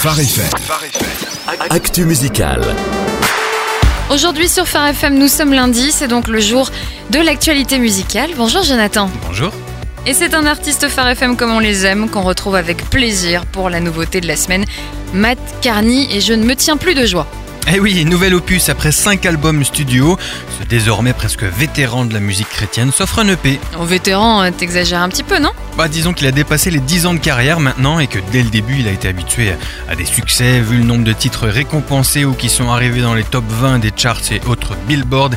[0.00, 0.46] Phare FM.
[1.70, 2.62] Actu musical.
[4.10, 6.70] Aujourd'hui sur Phare FM, nous sommes lundi, c'est donc le jour
[7.10, 8.30] de l'actualité musicale.
[8.36, 9.10] Bonjour Jonathan.
[9.26, 9.50] Bonjour.
[10.06, 13.70] Et c'est un artiste Phare FM comme on les aime qu'on retrouve avec plaisir pour
[13.70, 14.64] la nouveauté de la semaine,
[15.14, 17.26] Matt Carney, et je ne me tiens plus de joie.
[17.70, 20.18] Eh oui, nouvel opus après 5 albums studio.
[20.58, 23.60] Ce désormais presque vétéran de la musique chrétienne s'offre un EP.
[23.78, 25.50] Au vétéran, euh, t'exagères un petit peu, non?
[25.76, 28.48] Bah disons qu'il a dépassé les 10 ans de carrière maintenant et que dès le
[28.48, 29.52] début il a été habitué
[29.86, 33.22] à des succès vu le nombre de titres récompensés ou qui sont arrivés dans les
[33.22, 35.34] top 20 des charts et autres billboards.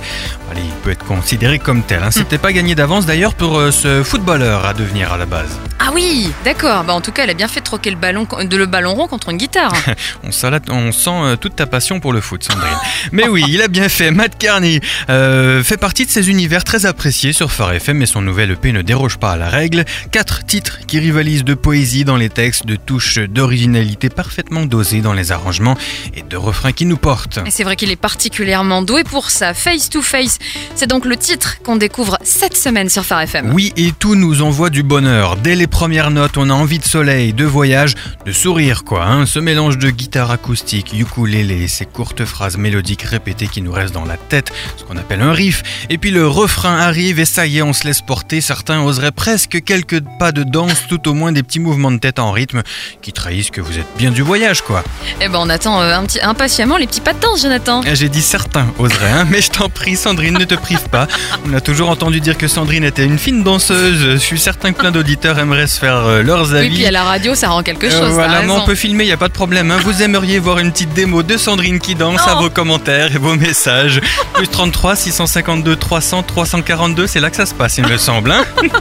[0.50, 2.02] Allez, il peut être considéré comme tel.
[2.02, 2.12] Hein.
[2.12, 5.60] C'était pas gagné d'avance d'ailleurs pour euh, ce footballeur à devenir à la base.
[5.84, 6.84] Ah oui, d'accord.
[6.84, 8.94] Bah en tout cas, elle a bien fait de troquer le ballon, de le ballon
[8.94, 9.74] rond contre une guitare.
[10.24, 12.78] on, sent euh, toute ta passion pour le foot, Sandrine.
[13.12, 14.12] Mais oui, il a bien fait.
[14.12, 18.22] Matt Carney euh, fait partie de ces univers très appréciés sur Phare FM et son
[18.22, 19.84] nouvel EP ne déroge pas à la règle.
[20.12, 25.14] Quatre titres qui rivalisent de poésie dans les textes, de touches d'originalité parfaitement dosées dans
[25.14, 25.76] les arrangements
[26.16, 27.40] et de refrains qui nous portent.
[27.48, 29.56] Et c'est vrai qu'il est particulièrement doué pour ça.
[29.56, 30.38] Face to Face,
[30.76, 33.52] c'est donc le titre qu'on découvre cette semaine sur Phare FM.
[33.52, 35.38] Oui, et tout nous envoie du bonheur.
[35.38, 37.96] Dès les premières notes, on a envie de soleil, de voyage,
[38.28, 39.04] de sourire quoi.
[39.04, 39.26] Hein.
[39.26, 44.06] Ce mélange de guitare acoustique, ukulélé, ces courtes phrases mélodiques répétées qui nous restent dans
[44.06, 45.64] la tête, ce qu'on appelle un riff.
[45.90, 48.42] Et puis le refrain arrive et ça y est, on se laisse porter.
[48.42, 52.20] Certains oseraient presque quelques pas de danse, tout au moins des petits mouvements de tête
[52.20, 52.62] en rythme
[53.02, 54.84] qui trahissent que vous êtes bien du voyage quoi.
[55.20, 57.82] Eh ben on attend euh, un petit, impatiemment les petits pas de danse, Jonathan.
[57.92, 61.08] J'ai dit certains oseraient, hein, mais je t'en prie, Sandrine, ne te prive pas.
[61.50, 64.12] On a toujours entendu dire que Sandrine était une fine danseuse.
[64.12, 66.70] Je suis certain que plein d'auditeurs aimeraient faire euh, leurs avis.
[66.70, 68.00] Oui, puis à la radio, ça rend quelque chose.
[68.02, 69.72] Euh, t'as voilà, mais on peut filmer, il n'y a pas de problème.
[69.72, 69.78] hein.
[69.84, 72.34] Vous aimeriez voir une petite démo de Sandrine qui danse Non.
[72.34, 74.00] à vos commentaires et vos messages.
[74.34, 78.32] Plus 33 652 300 342, c'est là que ça se passe, il me semble.
[78.32, 78.44] hein.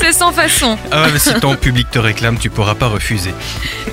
[0.00, 0.78] C'est sans façon.
[0.90, 3.34] ah, si ton public te réclame, tu pourras pas refuser.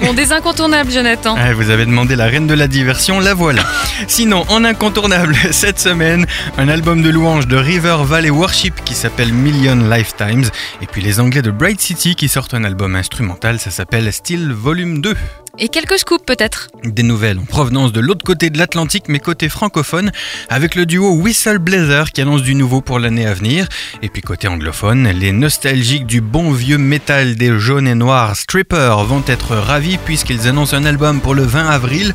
[0.02, 1.36] Bon, des incontournables, Jonathan.
[1.38, 3.62] Ah, vous avez demandé la reine de la diversion, la voilà.
[4.08, 6.26] Sinon, en incontournable, cette semaine,
[6.58, 10.46] un album de louanges de River Valley Worship qui s'appelle Million Lifetimes.
[10.82, 14.52] Et puis les Anglais de Bright City qui sortent un album instrumental, ça s'appelle Still
[14.52, 15.16] Volume 2.
[15.58, 16.70] Et quelques scoops, peut-être.
[16.84, 20.12] Des nouvelles en provenance de l'autre côté de l'Atlantique, mais côté francophone,
[20.50, 23.68] avec le duo Whistle Blazer qui annonce du nouveau pour l'année à venir.
[24.02, 28.96] Et puis côté anglophone, les nostalgiques du bon vieux métal des jaunes et noirs Stripper
[29.06, 32.14] vont être ravis puisqu'ils annoncent un album pour le 20 avril.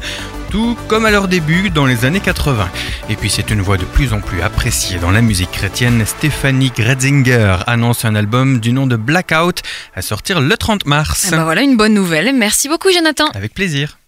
[0.55, 2.71] Tout comme à leur début dans les années 80.
[3.09, 6.07] Et puis c'est une voix de plus en plus appréciée dans la musique chrétienne.
[6.07, 9.63] Stéphanie Gretzinger annonce un album du nom de Blackout
[9.97, 11.25] à sortir le 30 mars.
[11.27, 12.33] Eh ben voilà une bonne nouvelle.
[12.33, 13.27] Merci beaucoup, Jonathan.
[13.35, 13.99] Avec plaisir.